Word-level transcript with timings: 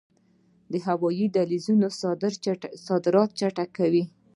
هوایی 0.87 1.25
دهلیزونه 1.35 1.87
صادرات 2.87 3.29
چټکوي 3.39 4.03